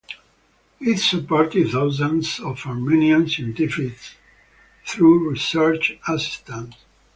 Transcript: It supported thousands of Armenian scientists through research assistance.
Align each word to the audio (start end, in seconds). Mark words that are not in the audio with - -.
It 0.79 0.97
supported 0.97 1.69
thousands 1.69 2.39
of 2.39 2.65
Armenian 2.65 3.29
scientists 3.29 4.15
through 4.83 5.29
research 5.29 5.93
assistance. 6.07 6.73